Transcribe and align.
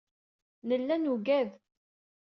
Nella 0.67 0.95
nugad. 0.97 1.49